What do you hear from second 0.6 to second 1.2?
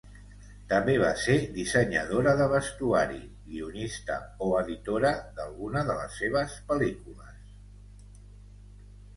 També va